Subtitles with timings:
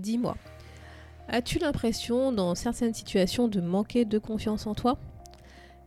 [0.00, 0.36] dis-moi,
[1.28, 4.98] as-tu l'impression dans certaines situations de manquer de confiance en toi?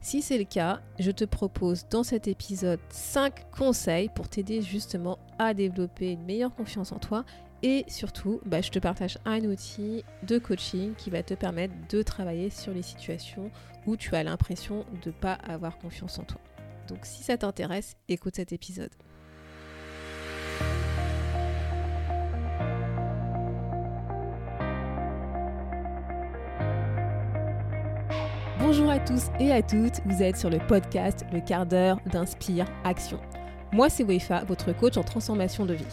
[0.01, 5.17] Si c'est le cas, je te propose dans cet épisode 5 conseils pour t'aider justement
[5.39, 7.23] à développer une meilleure confiance en toi
[7.61, 12.01] et surtout, bah, je te partage un outil de coaching qui va te permettre de
[12.01, 13.49] travailler sur les situations
[13.87, 16.41] où tu as l'impression de ne pas avoir confiance en toi.
[16.89, 18.91] Donc si ça t'intéresse, écoute cet épisode.
[28.75, 32.65] Bonjour à tous et à toutes, vous êtes sur le podcast Le quart d'heure d'Inspire
[32.83, 33.19] Action.
[33.71, 35.85] Moi c'est Wefa, votre coach en transformation de vie.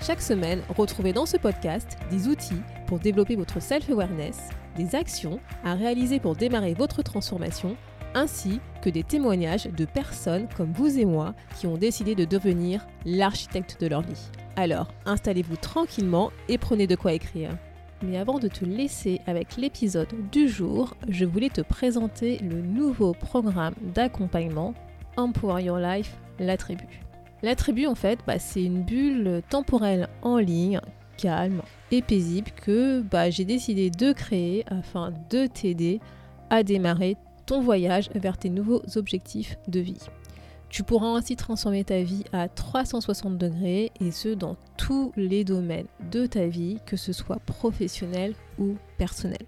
[0.00, 5.74] Chaque semaine, retrouvez dans ce podcast des outils pour développer votre self-awareness, des actions à
[5.74, 7.76] réaliser pour démarrer votre transformation,
[8.14, 12.86] ainsi que des témoignages de personnes comme vous et moi qui ont décidé de devenir
[13.04, 14.30] l'architecte de leur vie.
[14.54, 17.50] Alors, installez-vous tranquillement et prenez de quoi écrire.
[18.02, 23.12] Mais avant de te laisser avec l'épisode du jour, je voulais te présenter le nouveau
[23.12, 24.74] programme d'accompagnement
[25.16, 26.84] Empower Your Life, la tribu.
[27.42, 30.80] La tribu, en fait, bah, c'est une bulle temporelle en ligne,
[31.16, 36.00] calme et paisible que bah, j'ai décidé de créer afin de t'aider
[36.50, 39.98] à démarrer ton voyage vers tes nouveaux objectifs de vie.
[40.74, 45.86] Tu pourras ainsi transformer ta vie à 360 degrés et ce dans tous les domaines
[46.10, 49.46] de ta vie, que ce soit professionnel ou personnel.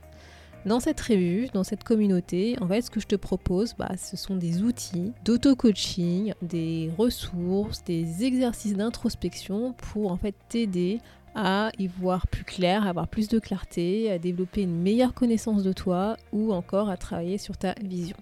[0.67, 4.17] Dans cette revue, dans cette communauté, en fait, ce que je te propose, bah, ce
[4.17, 11.01] sont des outils d'auto-coaching, des ressources, des exercices d'introspection pour en fait t'aider
[11.35, 15.65] à y voir plus clair, à avoir plus de clarté, à développer une meilleure connaissance
[15.65, 18.17] de toi ou encore à travailler sur ta vision.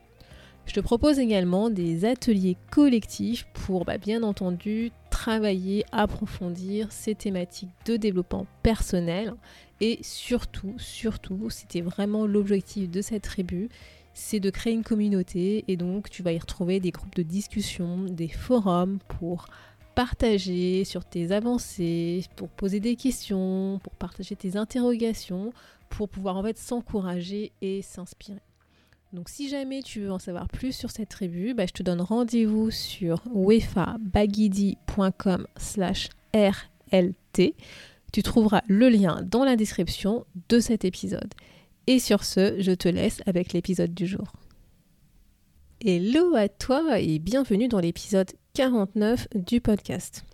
[0.66, 7.70] Je te propose également des ateliers collectifs pour bah, bien entendu travailler, approfondir ces thématiques
[7.86, 9.34] de développement personnel
[9.80, 13.68] et surtout, surtout, c'était vraiment l'objectif de cette tribu,
[14.14, 18.04] c'est de créer une communauté et donc tu vas y retrouver des groupes de discussion,
[18.04, 19.46] des forums pour
[19.94, 25.52] partager sur tes avancées, pour poser des questions, pour partager tes interrogations,
[25.88, 28.40] pour pouvoir en fait s'encourager et s'inspirer.
[29.14, 32.00] Donc si jamais tu veux en savoir plus sur cette tribu, bah, je te donne
[32.00, 37.54] rendez-vous sur wefabagidi.com slash RLT.
[38.12, 41.32] Tu trouveras le lien dans la description de cet épisode.
[41.86, 44.32] Et sur ce, je te laisse avec l'épisode du jour.
[45.80, 50.24] Hello à toi et bienvenue dans l'épisode 49 du podcast.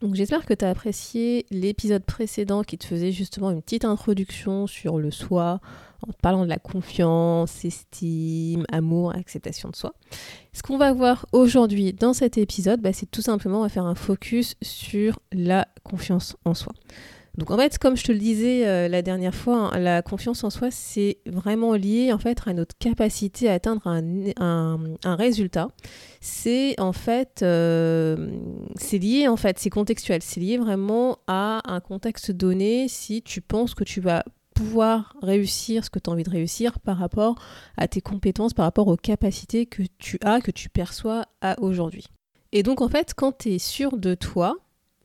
[0.00, 4.66] Donc j'espère que tu as apprécié l'épisode précédent qui te faisait justement une petite introduction
[4.66, 5.60] sur le soi,
[6.06, 9.94] en parlant de la confiance, estime, amour, acceptation de soi.
[10.52, 13.94] Ce qu'on va voir aujourd'hui dans cet épisode, bah, c'est tout simplement à faire un
[13.94, 16.72] focus sur la confiance en soi.
[17.38, 20.42] Donc en fait, comme je te le disais euh, la dernière fois, hein, la confiance
[20.42, 25.68] en soi, c'est vraiment lié en fait à notre capacité à atteindre un, résultat.
[26.20, 28.32] C'est en fait, euh,
[28.74, 32.88] c'est lié en fait, c'est contextuel, c'est lié vraiment à un contexte donné.
[32.88, 34.24] Si tu penses que tu vas
[34.58, 37.36] pouvoir réussir ce que tu as envie de réussir par rapport
[37.76, 42.08] à tes compétences, par rapport aux capacités que tu as, que tu perçois à aujourd'hui.
[42.50, 44.56] Et donc en fait, quand tu es sûr de toi,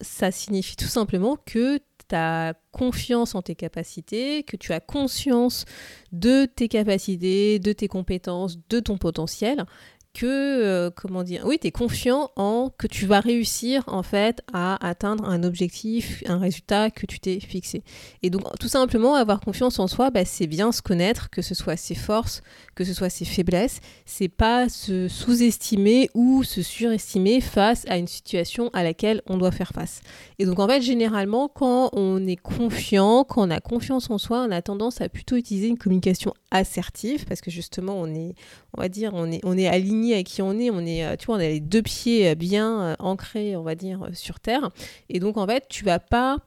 [0.02, 5.66] ça signifie tout simplement que tu as confiance en tes capacités, que tu as conscience
[6.12, 9.66] de tes capacités, de tes compétences, de ton potentiel,
[10.14, 14.42] que, euh, comment dire, oui, tu es confiant en que tu vas réussir en fait
[14.54, 17.84] à atteindre un objectif, un résultat que tu t'es fixé.
[18.22, 21.56] Et donc tout simplement avoir confiance en soi, bah, c'est bien se connaître, que ce
[21.56, 22.44] soit ses forces,
[22.76, 28.08] que ce soit ses faiblesses, c'est pas se sous-estimer ou se surestimer face à une
[28.08, 30.02] situation à laquelle on doit faire face.
[30.38, 34.46] Et donc en fait généralement quand on est confiant, quand on a confiance en soi,
[34.48, 38.36] on a tendance à plutôt utiliser une communication assertive parce que justement on est,
[38.78, 41.16] on va dire, on est, on est aligné à qui on est, on est, euh,
[41.16, 44.40] tu vois, on a les deux pieds euh, bien euh, ancrés, on va dire, sur
[44.40, 44.70] terre.
[45.10, 46.40] Et donc, en fait, tu vas pas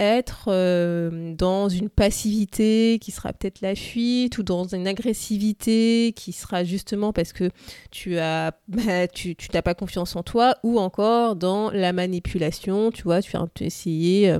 [0.00, 0.48] être
[1.36, 7.12] dans une passivité qui sera peut-être la fuite ou dans une agressivité qui sera justement
[7.12, 7.50] parce que
[7.92, 13.04] tu as bah, tu n'as pas confiance en toi ou encore dans la manipulation tu
[13.04, 14.36] vois tu vas essayer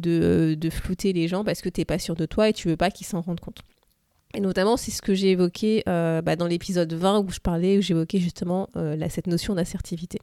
[0.00, 2.66] de, de flouter les gens parce que tu n'es pas sûr de toi et tu
[2.66, 3.62] veux pas qu'ils s'en rendent compte
[4.34, 7.78] et notamment, c'est ce que j'ai évoqué euh, bah, dans l'épisode 20 où je parlais,
[7.78, 10.18] où j'évoquais justement euh, cette notion d'assertivité.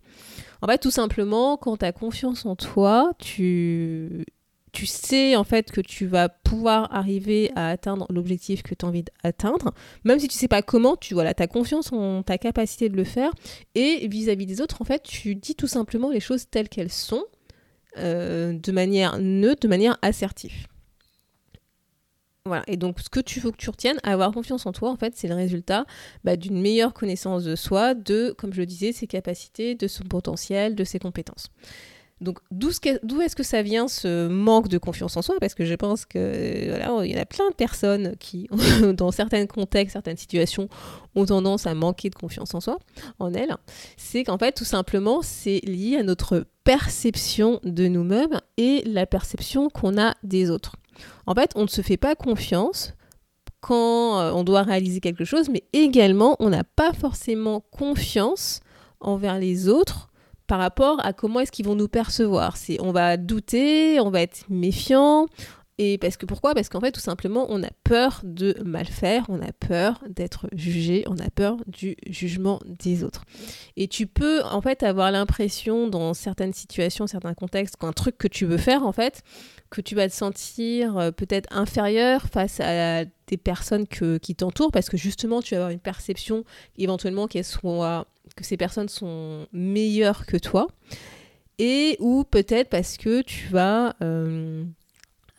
[0.61, 4.25] En fait, tout simplement, quand tu as confiance en toi, tu,
[4.85, 9.03] sais en fait que tu vas pouvoir arriver à atteindre l'objectif que tu as envie
[9.03, 9.73] d'atteindre,
[10.03, 13.03] même si tu sais pas comment, tu voilà, as confiance en ta capacité de le
[13.05, 13.31] faire.
[13.75, 17.23] Et vis-à-vis des autres, en fait, tu dis tout simplement les choses telles qu'elles sont,
[17.97, 20.67] euh, de manière neutre, de manière assertive.
[22.45, 22.63] Voilà.
[22.67, 25.13] Et donc, ce que tu veux que tu retiennes, avoir confiance en toi, en fait,
[25.15, 25.85] c'est le résultat
[26.23, 30.03] bah, d'une meilleure connaissance de soi, de, comme je le disais, ses capacités, de son
[30.05, 31.51] potentiel, de ses compétences.
[32.19, 32.69] Donc, d'où
[33.21, 35.35] est-ce que ça vient ce manque de confiance en soi?
[35.39, 38.47] Parce que je pense que il y a plein de personnes qui,
[38.93, 40.69] dans certains contextes, certaines situations,
[41.15, 42.77] ont tendance à manquer de confiance en soi,
[43.17, 43.55] en elles.
[43.97, 49.69] C'est qu'en fait, tout simplement, c'est lié à notre perception de nous-mêmes et la perception
[49.69, 50.75] qu'on a des autres.
[51.25, 52.93] En fait, on ne se fait pas confiance
[53.59, 58.59] quand euh, on doit réaliser quelque chose, mais également, on n'a pas forcément confiance
[58.99, 60.09] envers les autres
[60.47, 62.57] par rapport à comment est-ce qu'ils vont nous percevoir.
[62.79, 65.27] On va douter, on va être méfiant.
[65.83, 66.53] Et parce que pourquoi?
[66.53, 70.45] Parce qu'en fait, tout simplement, on a peur de mal faire, on a peur d'être
[70.53, 73.25] jugé, on a peur du jugement des autres.
[73.77, 78.27] Et tu peux en fait avoir l'impression dans certaines situations, certains contextes, qu'un truc que
[78.27, 79.23] tu veux faire, en fait,
[79.71, 84.87] que tu vas te sentir euh, peut-être inférieur face à des personnes qui t'entourent, parce
[84.87, 86.43] que justement, tu vas avoir une perception
[86.77, 88.05] éventuellement qu'elles soient
[88.35, 90.67] que ces personnes sont meilleures que toi,
[91.57, 94.63] et ou peut-être parce que tu vas euh,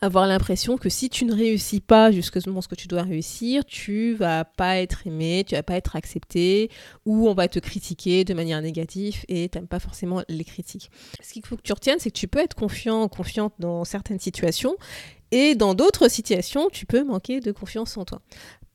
[0.03, 4.13] avoir l'impression que si tu ne réussis pas justement ce que tu dois réussir, tu
[4.15, 6.69] vas pas être aimé, tu vas pas être accepté,
[7.05, 10.91] ou on va te critiquer de manière négative et tu n'aimes pas forcément les critiques.
[11.21, 14.19] Ce qu'il faut que tu retiennes, c'est que tu peux être confiant, confiante dans certaines
[14.19, 14.75] situations,
[15.31, 18.21] et dans d'autres situations, tu peux manquer de confiance en toi.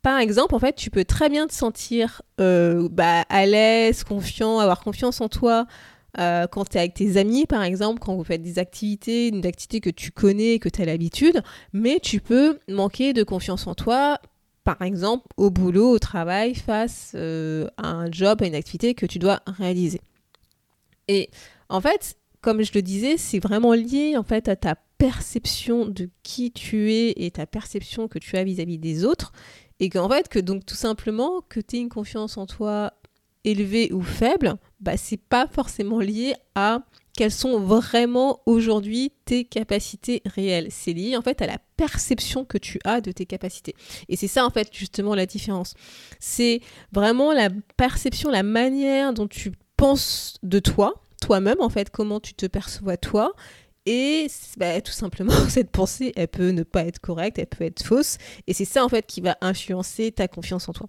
[0.01, 4.61] Par exemple, en fait, tu peux très bien te sentir euh, bah, à l'aise, confiant,
[4.61, 5.67] avoir confiance en toi
[6.19, 9.47] euh, quand tu es avec tes amis, par exemple, quand vous faites des activités, une
[9.47, 11.43] activité que tu connais, que tu as l'habitude,
[11.73, 14.19] mais tu peux manquer de confiance en toi,
[14.65, 19.07] par exemple, au boulot, au travail, face euh, à un job, à une activité que
[19.07, 20.01] tu dois réaliser.
[21.07, 21.31] Et
[21.69, 26.11] en fait, comme je le disais, c'est vraiment lié en fait à ta perception de
[26.23, 29.33] qui tu es et ta perception que tu as vis-à-vis des autres
[29.81, 32.93] et qu'en fait, que donc tout simplement, que tu aies une confiance en toi
[33.45, 36.81] élevée ou faible, bah, c'est pas forcément lié à
[37.19, 40.69] quelles sont vraiment aujourd'hui tes capacités réelles.
[40.71, 43.75] C'est lié en fait à la perception que tu as de tes capacités.
[44.09, 45.75] Et c'est ça en fait justement la différence.
[46.21, 46.61] C'est
[46.93, 52.35] vraiment la perception, la manière dont tu penses de toi, toi-même en fait, comment tu
[52.35, 53.33] te perçois toi,
[53.91, 54.27] et
[54.59, 58.19] bah, tout simplement, cette pensée, elle peut ne pas être correcte, elle peut être fausse.
[58.47, 60.87] Et c'est ça, en fait, qui va influencer ta confiance en toi.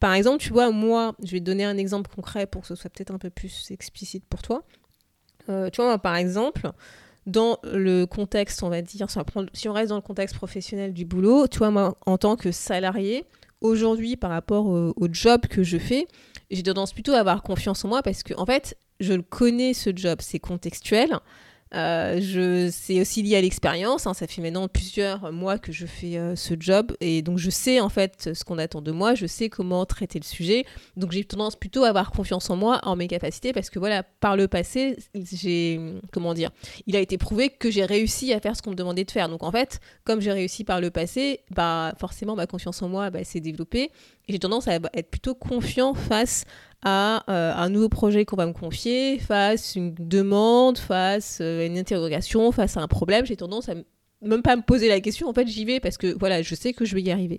[0.00, 2.74] Par exemple, tu vois, moi, je vais te donner un exemple concret pour que ce
[2.74, 4.64] soit peut-être un peu plus explicite pour toi.
[5.50, 6.70] Euh, tu vois, moi, par exemple,
[7.26, 9.08] dans le contexte, on va dire,
[9.52, 12.50] si on reste dans le contexte professionnel du boulot, tu vois, moi, en tant que
[12.50, 13.26] salarié,
[13.60, 16.06] aujourd'hui, par rapport au, au job que je fais,
[16.50, 19.74] j'ai tendance plutôt à avoir confiance en moi parce que, en fait, je le connais,
[19.74, 21.18] ce job, c'est contextuel.
[21.74, 24.06] Euh, c'est aussi lié à l'expérience.
[24.06, 24.14] Hein.
[24.14, 27.80] ça fait maintenant plusieurs mois que je fais euh, ce job et donc je sais
[27.80, 29.14] en fait ce qu'on attend de moi.
[29.14, 30.64] Je sais comment traiter le sujet.
[30.96, 34.02] Donc j'ai tendance plutôt à avoir confiance en moi, en mes capacités, parce que voilà,
[34.02, 35.80] par le passé, j'ai
[36.12, 36.50] comment dire,
[36.86, 39.28] il a été prouvé que j'ai réussi à faire ce qu'on me demandait de faire.
[39.28, 43.10] Donc en fait, comme j'ai réussi par le passé, bah forcément ma confiance en moi
[43.10, 43.90] bah, s'est développée
[44.28, 46.44] et j'ai tendance à être plutôt confiant face
[46.82, 51.66] à euh, un nouveau projet qu'on va me confier, face une demande, face à euh,
[51.66, 53.74] une interrogation, face à un problème, j'ai tendance à
[54.22, 56.72] même pas me poser la question, en fait j'y vais parce que voilà, je sais
[56.72, 57.38] que je vais y arriver.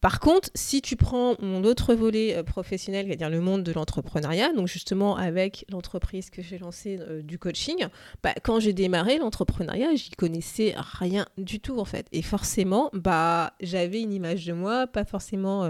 [0.00, 4.52] Par contre, si tu prends mon autre volet euh, professionnel, c'est-à-dire le monde de l'entrepreneuriat,
[4.52, 7.88] donc justement avec l'entreprise que j'ai lancée du coaching,
[8.22, 12.06] bah, quand j'ai démarré l'entrepreneuriat, j'y connaissais rien du tout en fait.
[12.12, 15.68] Et forcément, bah, j'avais une image de moi, pas forcément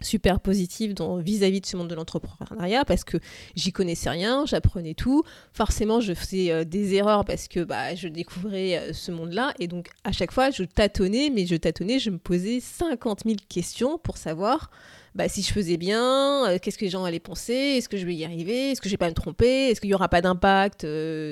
[0.00, 3.18] super positive vis-à-vis de ce monde de l'entrepreneuriat parce que
[3.54, 5.22] j'y connaissais rien, j'apprenais tout.
[5.52, 9.66] Forcément, je faisais euh, des erreurs parce que bah, je découvrais euh, ce monde-là et
[9.66, 13.98] donc à chaque fois, je tâtonnais, mais je tâtonnais, je me posais 50 000 questions
[13.98, 14.70] pour savoir
[15.14, 18.06] bah, si je faisais bien, euh, qu'est-ce que les gens allaient penser, est-ce que je
[18.06, 20.20] vais y arriver, est-ce que je vais pas me tromper, est-ce qu'il n'y aura pas
[20.20, 20.86] d'impact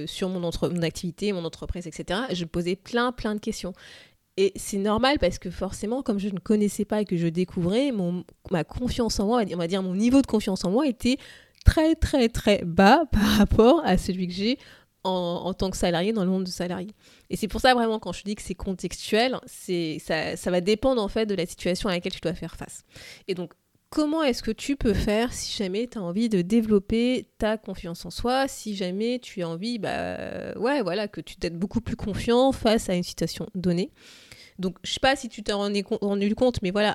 [0.06, 2.20] sur mon, mon activité, mon entreprise, etc.
[2.32, 3.74] Je posais plein, plein de questions.
[4.36, 7.90] Et c'est normal parce que forcément, comme je ne connaissais pas et que je découvrais,
[7.90, 11.16] mon, ma confiance en moi, on va dire mon niveau de confiance en moi était
[11.64, 14.58] très très très bas par rapport à celui que j'ai
[15.04, 16.88] en, tant que salarié dans le monde de salarié.
[17.30, 21.00] Et c'est pour ça vraiment quand je dis que c'est contextuel, ça, ça va dépendre
[21.00, 22.82] en fait de la situation à laquelle tu dois faire face.
[23.28, 23.52] Et donc
[23.90, 28.04] comment est-ce que tu peux faire si jamais tu as envie de développer ta confiance
[28.04, 31.96] en soi, si jamais tu as envie, bah ouais, voilà, que tu t'aides beaucoup plus
[31.96, 33.90] confiant face à une situation donnée.
[34.58, 36.94] Donc, je sais pas si tu t'es rendu, rendu compte, mais voilà,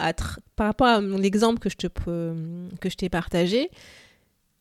[0.55, 3.69] par rapport à mon exemple que je que je t'ai partagé,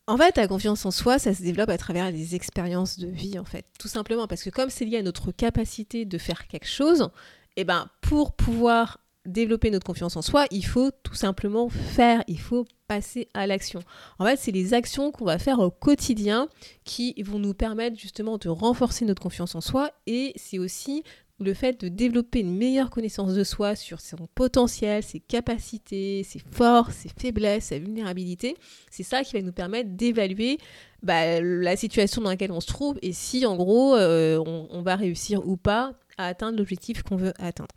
[0.07, 3.39] en fait, la confiance en soi, ça se développe à travers des expériences de vie,
[3.39, 6.67] en fait, tout simplement parce que comme c'est lié à notre capacité de faire quelque
[6.67, 7.09] chose,
[7.57, 12.23] et eh ben pour pouvoir développer notre confiance en soi, il faut tout simplement faire,
[12.27, 13.81] il faut passer à l'action.
[14.19, 16.47] En fait, c'est les actions qu'on va faire au quotidien
[16.83, 21.03] qui vont nous permettre justement de renforcer notre confiance en soi et c'est aussi
[21.39, 26.39] le fait de développer une meilleure connaissance de soi sur son potentiel, ses capacités, ses
[26.51, 28.55] forces, ses faiblesses, sa vulnérabilité,
[28.91, 30.59] c'est ça qui va nous permettre d'évaluer
[31.01, 34.81] bah, la situation dans laquelle on se trouve et si en gros euh, on, on
[34.83, 37.73] va réussir ou pas à atteindre l'objectif qu'on veut atteindre.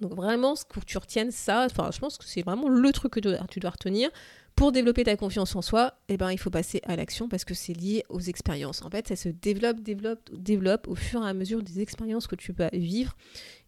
[0.00, 3.12] Donc vraiment, ce que tu retiennes ça, enfin, je pense que c'est vraiment le truc
[3.12, 4.10] que tu dois retenir.
[4.56, 7.54] Pour développer ta confiance en soi, eh ben, il faut passer à l'action parce que
[7.54, 8.82] c'est lié aux expériences.
[8.82, 12.34] En fait, ça se développe, développe, développe au fur et à mesure des expériences que
[12.34, 13.16] tu vas vivre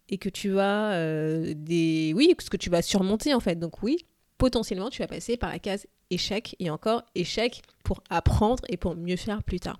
[0.09, 3.55] et que tu vas euh, des oui, ce que tu vas surmonter en fait.
[3.55, 4.05] Donc oui,
[4.37, 8.95] potentiellement, tu vas passer par la case échec et encore échec pour apprendre et pour
[8.95, 9.79] mieux faire plus tard.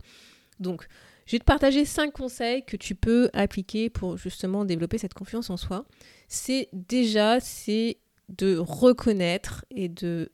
[0.60, 0.88] Donc
[1.34, 5.50] je vais te partager cinq conseils que tu peux appliquer pour justement développer cette confiance
[5.50, 5.84] en soi.
[6.28, 7.98] C'est déjà, c'est
[8.30, 10.32] de reconnaître et de,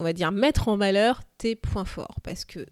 [0.00, 2.16] on va dire, mettre en valeur tes points forts.
[2.24, 2.66] Parce que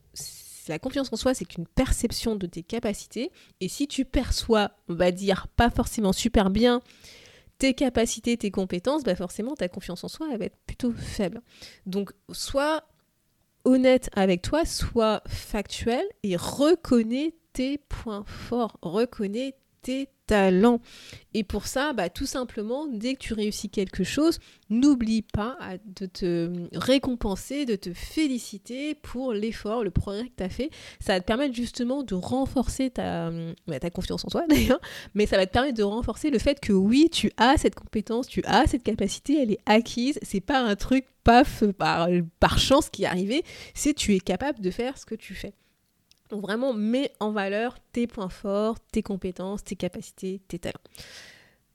[0.67, 3.31] la confiance en soi, c'est qu'une perception de tes capacités.
[3.61, 6.83] Et si tu perçois, on va dire, pas forcément super bien
[7.59, 11.41] tes capacités, tes compétences, bah forcément ta confiance en soi elle va être plutôt faible.
[11.87, 12.83] Donc soit
[13.65, 20.81] honnête avec toi, sois factuel et reconnais tes points forts, reconnais tes talents.
[21.35, 24.39] Et pour ça, bah, tout simplement, dès que tu réussis quelque chose,
[24.71, 30.49] n'oublie pas de te récompenser, de te féliciter pour l'effort, le progrès que tu as
[30.49, 30.71] fait.
[31.01, 33.31] Ça va te permettre justement de renforcer ta,
[33.67, 34.81] bah, ta confiance en toi d'ailleurs,
[35.15, 38.27] mais ça va te permettre de renforcer le fait que oui, tu as cette compétence,
[38.27, 40.19] tu as cette capacité, elle est acquise.
[40.23, 42.09] C'est pas un truc paf par,
[42.41, 43.45] par chance qui est arrivé,
[43.75, 45.53] c'est tu es capable de faire ce que tu fais.
[46.41, 50.81] Vraiment, mets en valeur tes points forts, tes compétences, tes capacités, tes talents.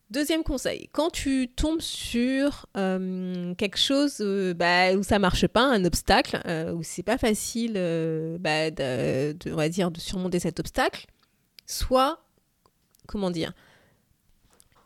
[0.10, 5.62] Deuxième conseil, quand tu tombes sur euh, quelque chose euh, bah, où ça marche pas,
[5.62, 7.74] un obstacle, euh, où c'est pas facile,
[8.40, 11.06] bah, de, de surmonter cet obstacle,
[11.68, 12.24] soit,
[13.08, 13.54] comment dire,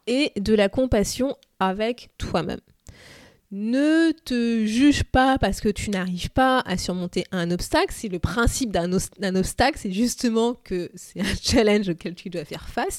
[0.07, 2.59] et de la compassion avec toi-même.
[3.55, 7.93] Ne te juge pas parce que tu n'arrives pas à surmonter un obstacle.
[7.95, 12.67] C'est le principe d'un obstacle, c'est justement que c'est un challenge auquel tu dois faire
[12.67, 12.97] face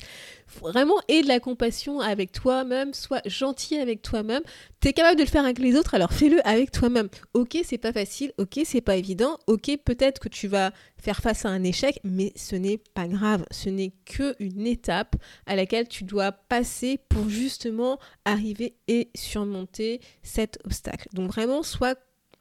[0.61, 4.43] vraiment et de la compassion avec toi-même, sois gentil avec toi-même.
[4.81, 7.09] Tu es capable de le faire avec les autres, alors fais-le avec toi-même.
[7.35, 11.45] Ok, c'est pas facile, ok, c'est pas évident, ok, peut-être que tu vas faire face
[11.45, 13.45] à un échec, mais ce n'est pas grave.
[13.51, 20.59] Ce n'est qu'une étape à laquelle tu dois passer pour justement arriver et surmonter cet
[20.65, 21.09] obstacle.
[21.13, 21.95] Donc vraiment, sois,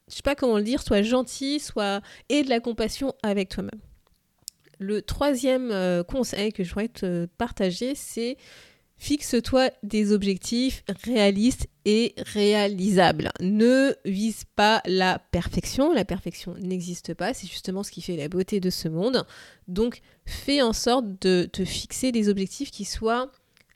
[0.09, 3.81] je sais pas comment le dire, sois gentil, sois et de la compassion avec toi-même.
[4.79, 8.37] Le troisième euh, conseil que je voudrais te partager, c'est
[8.97, 13.31] fixe-toi des objectifs réalistes et réalisables.
[13.41, 15.91] Ne vise pas la perfection.
[15.91, 17.33] La perfection n'existe pas.
[17.33, 19.25] C'est justement ce qui fait la beauté de ce monde.
[19.67, 23.29] Donc, fais en sorte de te fixer des objectifs qui soient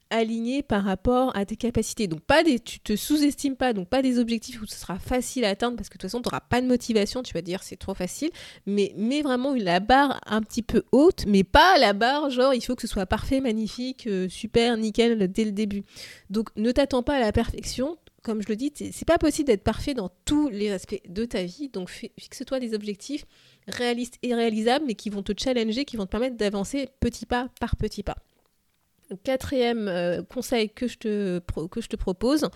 [0.09, 2.07] aligné par rapport à tes capacités.
[2.07, 5.45] Donc pas des, tu te sous-estimes pas, donc pas des objectifs où ce sera facile
[5.45, 7.63] à atteindre parce que de toute façon tu n'auras pas de motivation, tu vas dire
[7.63, 8.29] c'est trop facile,
[8.65, 12.61] mais mets vraiment la barre un petit peu haute, mais pas la barre genre il
[12.61, 15.83] faut que ce soit parfait, magnifique, euh, super, nickel dès le début.
[16.29, 19.63] Donc ne t'attends pas à la perfection, comme je le dis, c'est pas possible d'être
[19.63, 23.25] parfait dans tous les aspects de ta vie, donc fixe-toi des objectifs
[23.67, 27.49] réalistes et réalisables, mais qui vont te challenger, qui vont te permettre d'avancer petit pas
[27.59, 28.17] par petit pas.
[29.23, 31.39] Quatrième euh, conseil que je te,
[31.95, 32.49] propose,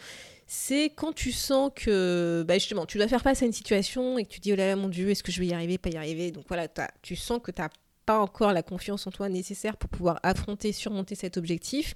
[0.48, 4.30] c'est quand tu sens que bah tu dois faire face à une situation et que
[4.30, 5.96] tu dis oh là là mon dieu est-ce que je vais y arriver pas y
[5.96, 6.32] arriver?
[6.32, 6.68] Donc voilà
[7.02, 7.70] tu sens que tu n'as
[8.06, 11.96] pas encore la confiance en toi nécessaire pour pouvoir affronter surmonter cet objectif.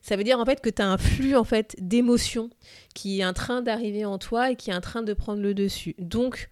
[0.00, 2.48] Ça veut dire en fait que tu as un flux en fait d'émotions
[2.94, 5.52] qui est en train d'arriver en toi et qui est en train de prendre le
[5.52, 5.94] dessus.
[5.98, 6.48] Donc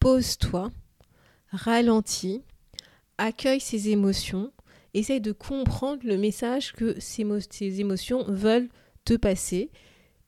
[0.00, 0.70] pose-toi
[1.50, 2.42] ralentis
[3.16, 4.52] accueille ces émotions
[4.94, 8.68] essaye de comprendre le message que ces, émotions veulent
[9.04, 9.70] te passer.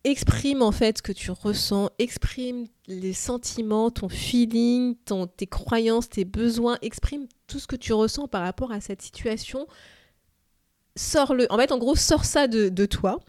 [0.04, 6.08] Exprime en fait ce que tu ressens, exprime les sentiments, ton feeling, ton, tes croyances,
[6.08, 9.66] tes besoins, exprime tout ce que tu ressens par rapport à cette situation.
[10.96, 11.46] Sors-le.
[11.50, 13.20] En fait, en gros, sors ça de, toi.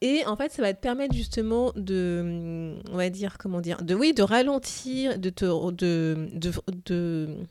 [0.00, 3.94] Et en fait, ça va te permettre justement de, on va dire, comment dire, de
[3.94, 6.28] oui, de ralentir, de te, de,
[6.84, 7.46] de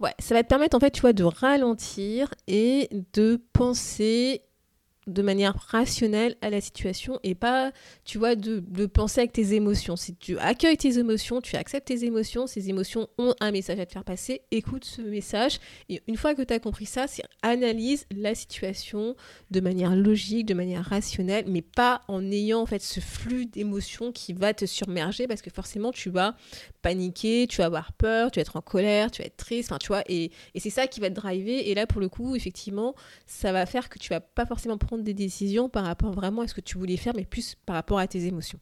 [0.00, 4.42] Ouais, ça va te permettre en fait, tu vois, de ralentir et de penser
[5.06, 7.72] de manière rationnelle à la situation et pas,
[8.04, 9.96] tu vois, de, penser avec tes émotions.
[9.96, 13.86] Si tu accueilles tes émotions, tu acceptes tes émotions, ces émotions ont un message à
[13.86, 15.58] te faire passer, écoute ce message.
[16.06, 19.14] Une fois que tu as compris ça, c'est analyse la situation
[19.50, 24.12] de manière logique, de manière rationnelle, mais pas en ayant en fait ce flux d'émotions
[24.12, 26.34] qui va te surmerger parce que forcément tu vas
[26.84, 29.78] paniquer, tu vas avoir peur, tu vas être en colère, tu vas être triste, enfin
[29.78, 31.66] tu vois, et, et c'est ça qui va te driver.
[31.66, 32.94] Et là pour le coup, effectivement,
[33.26, 36.48] ça va faire que tu vas pas forcément prendre des décisions par rapport vraiment à
[36.48, 38.60] ce que tu voulais faire, mais plus par rapport à tes émotions.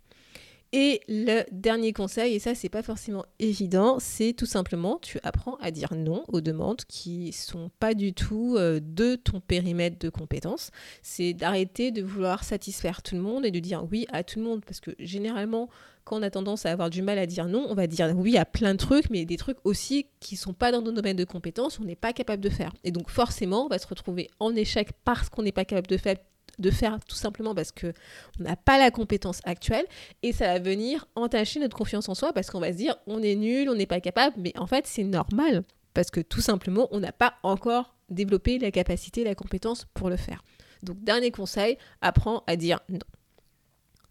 [0.75, 5.57] Et le dernier conseil, et ça c'est pas forcément évident, c'est tout simplement tu apprends
[5.57, 10.09] à dire non aux demandes qui sont pas du tout euh, de ton périmètre de
[10.09, 10.71] compétences.
[11.03, 14.47] C'est d'arrêter de vouloir satisfaire tout le monde et de dire oui à tout le
[14.47, 15.69] monde parce que généralement
[16.05, 18.39] quand on a tendance à avoir du mal à dire non, on va dire oui
[18.39, 21.25] à plein de trucs, mais des trucs aussi qui sont pas dans nos domaines de
[21.25, 22.73] compétences, on n'est pas capable de faire.
[22.83, 25.97] Et donc forcément, on va se retrouver en échec parce qu'on n'est pas capable de
[25.99, 26.17] faire
[26.59, 27.93] de faire tout simplement parce que
[28.39, 29.87] on n'a pas la compétence actuelle
[30.23, 33.23] et ça va venir entacher notre confiance en soi parce qu'on va se dire on
[33.23, 36.89] est nul, on n'est pas capable, mais en fait c'est normal parce que tout simplement
[36.91, 40.43] on n'a pas encore développé la capacité, la compétence pour le faire.
[40.83, 42.99] Donc dernier conseil, apprends à dire non.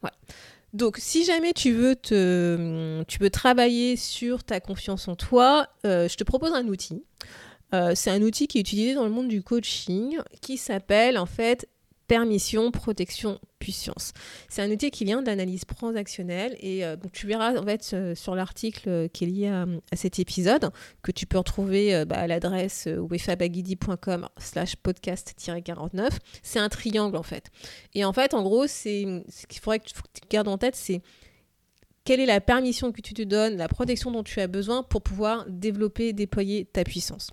[0.02, 0.16] Voilà.
[0.74, 6.08] Donc, si jamais tu veux, te, tu veux travailler sur ta confiance en toi, euh,
[6.08, 7.04] je te propose un outil.
[7.74, 11.26] Euh, c'est un outil qui est utilisé dans le monde du coaching qui s'appelle en
[11.26, 11.68] fait
[12.12, 14.12] permission, protection, puissance.
[14.50, 19.08] C'est un outil qui vient d'analyse transactionnelle et euh, tu verras en fait sur l'article
[19.14, 19.66] qui est lié à,
[19.96, 20.72] cet épisode
[21.04, 26.10] que tu peux retrouver euh, bah, à l'adresse euh, wefabagidi.com slash podcast-49.
[26.44, 27.50] C'est un triangle en fait.
[27.94, 29.94] Et en fait, en gros, c'est ce qu'il faudrait que tu,
[30.30, 31.02] gardes en tête, c'est
[32.04, 35.02] quelle est la permission que tu te donnes, la protection dont tu as besoin pour
[35.02, 37.32] pouvoir développer, déployer ta puissance.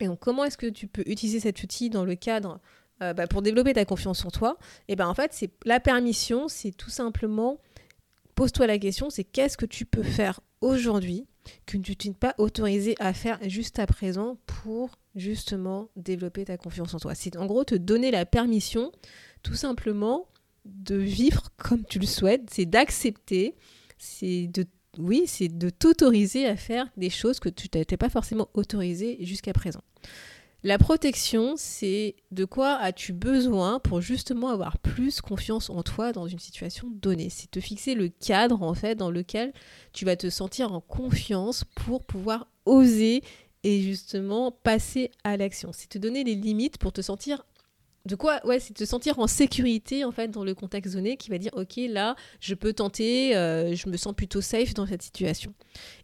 [0.00, 2.58] Et donc, comment est-ce que tu peux utiliser cet outil dans le cadre
[3.02, 6.48] euh, bah, pour développer ta confiance en toi, et ben en fait, c'est la permission,
[6.48, 7.58] c'est tout simplement
[8.34, 11.26] pose-toi la question, c'est qu'est-ce que tu peux faire aujourd'hui
[11.66, 16.94] que tu n'es pas autorisé à faire juste à présent pour justement développer ta confiance
[16.94, 17.14] en toi.
[17.14, 18.92] C'est en gros te donner la permission
[19.42, 20.28] tout simplement
[20.64, 23.56] de vivre comme tu le souhaites, c'est d'accepter,
[23.98, 24.66] c'est de
[24.98, 29.52] oui, c'est de t'autoriser à faire des choses que tu n'étais pas forcément autorisé jusqu'à
[29.52, 29.82] présent.
[30.64, 36.26] La protection, c'est de quoi as-tu besoin pour justement avoir plus confiance en toi dans
[36.26, 37.30] une situation donnée?
[37.30, 39.52] C'est te fixer le cadre en fait dans lequel
[39.92, 43.22] tu vas te sentir en confiance pour pouvoir oser
[43.62, 45.70] et justement passer à l'action.
[45.72, 47.44] C'est te donner les limites pour te sentir
[48.06, 51.38] de quoi ouais c'est te sentir en sécurité en dans le contexte donné qui va
[51.38, 55.52] dire ok là je peux tenter euh, je me sens plutôt safe dans cette situation.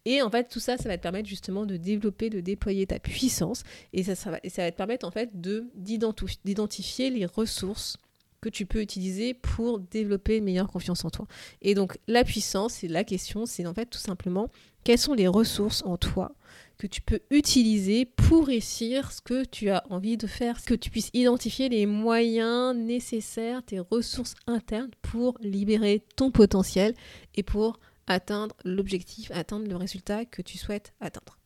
[0.04, 2.98] Et en fait tout ça ça va te permettre justement de développer de déployer ta
[2.98, 3.62] puissance.
[3.92, 7.96] Et ça, va, te permettre en fait de d'identifier les ressources
[8.40, 11.26] que tu peux utiliser pour développer une meilleure confiance en toi.
[11.62, 14.50] Et donc la puissance c'est la question c'est en fait tout simplement
[14.84, 16.32] quelles sont les ressources en toi
[16.78, 20.90] que tu peux utiliser pour réussir ce que tu as envie de faire, que tu
[20.90, 26.94] puisses identifier les moyens nécessaires, tes ressources internes pour libérer ton potentiel
[27.34, 31.38] et pour atteindre l'objectif, atteindre le résultat que tu souhaites atteindre.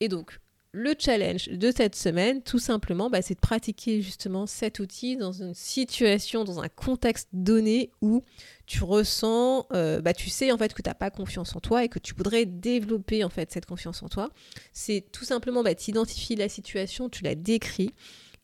[0.00, 0.40] Et donc,
[0.72, 5.32] le challenge de cette semaine, tout simplement, bah, c'est de pratiquer justement cet outil dans
[5.32, 8.22] une situation, dans un contexte donné où
[8.66, 11.84] tu ressens, euh, bah, tu sais en fait que tu n'as pas confiance en toi
[11.84, 14.30] et que tu voudrais développer en fait cette confiance en toi.
[14.72, 17.92] C'est tout simplement, bah, tu identifies la situation, tu la décris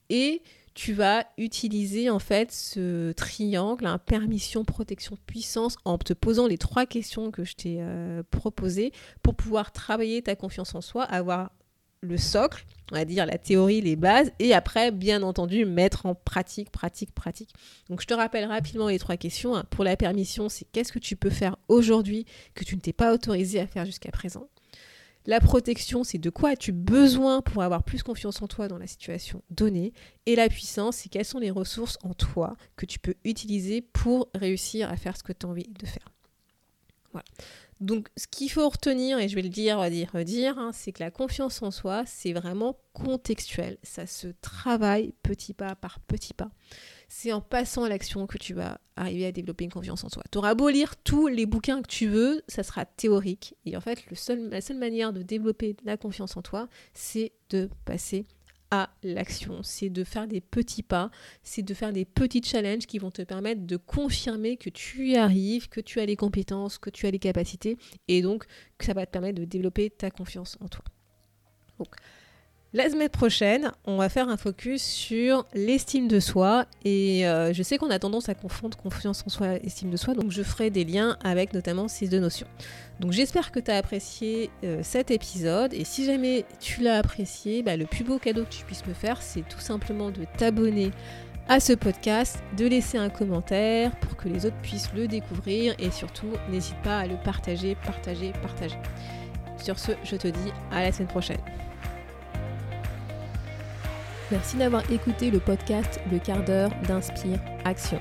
[0.09, 0.43] et
[0.75, 6.87] tu vas utiliser en fait ce triangle, permission, protection, puissance, en te posant les trois
[6.87, 11.51] questions que je t'ai euh, proposées pour pouvoir travailler ta confiance en soi, avoir
[12.03, 16.15] le socle, on va dire la théorie, les bases, et après, bien entendu, mettre en
[16.15, 17.55] pratique, pratique, pratique.
[17.89, 19.57] Donc je te rappelle rapidement les trois questions.
[19.57, 19.65] Hein.
[19.71, 23.15] Pour la permission, c'est qu'est-ce que tu peux faire aujourd'hui que tu ne t'es pas
[23.15, 24.49] autorisé à faire jusqu'à présent?
[25.25, 28.89] La protection, c'est de quoi as-tu besoin pour avoir plus confiance en toi dans la
[28.89, 29.93] situation donnée?
[30.27, 34.29] Et la puissance, c'est quelles sont les ressources en toi que tu peux utiliser pour
[34.35, 36.09] réussir à faire ce que tu as envie de faire?
[37.13, 37.25] Voilà.
[37.83, 41.03] Donc, ce qu'il faut retenir, et je vais le dire, redire, redire, hein, c'est que
[41.03, 43.77] la confiance en soi, c'est vraiment contextuel.
[43.83, 46.53] Ça se travaille petit pas par petit pas.
[47.09, 50.23] C'est en passant à l'action que tu vas arriver à développer une confiance en soi.
[50.31, 53.57] Tu auras beau lire tous les bouquins que tu veux, ça sera théorique.
[53.65, 58.27] Et en fait, la seule manière de développer la confiance en toi, c'est de passer
[59.03, 59.63] l'action.
[59.63, 61.11] C'est de faire des petits pas,
[61.43, 65.17] c'est de faire des petits challenges qui vont te permettre de confirmer que tu y
[65.17, 67.77] arrives, que tu as les compétences, que tu as les capacités,
[68.09, 68.45] et donc
[68.79, 70.85] que ça va te permettre de développer ta confiance en toi.
[72.75, 77.63] La semaine prochaine, on va faire un focus sur l'estime de soi et euh, je
[77.63, 80.43] sais qu'on a tendance à confondre confiance en soi et estime de soi, donc je
[80.43, 82.47] ferai des liens avec notamment ces deux notions.
[82.99, 87.63] Donc j'espère que tu as apprécié euh, cet épisode et si jamais tu l'as apprécié,
[87.63, 90.93] bah, le plus beau cadeau que tu puisses me faire, c'est tout simplement de t'abonner
[91.49, 95.91] à ce podcast, de laisser un commentaire pour que les autres puissent le découvrir et
[95.91, 98.79] surtout n'hésite pas à le partager, partager, partager.
[99.59, 101.52] Sur ce, je te dis à la semaine prochaine.
[104.33, 108.01] Merci d'avoir écouté le podcast Le quart d'heure d'Inspire Action.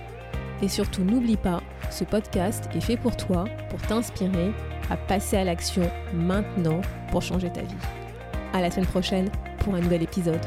[0.62, 4.54] Et surtout, n'oublie pas, ce podcast est fait pour toi, pour t'inspirer
[4.90, 6.80] à passer à l'action maintenant
[7.12, 7.76] pour changer ta vie.
[8.54, 10.40] À la semaine prochaine pour un nouvel épisode.